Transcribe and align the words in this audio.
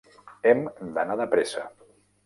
Hem 0.51 0.63
d'anar 0.97 1.21
de 1.23 1.31
pressa. 1.37 1.71